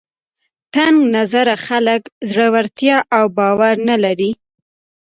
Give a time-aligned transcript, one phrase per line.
[0.73, 4.31] تنګ نظره خلک زړورتیا او باور نه لري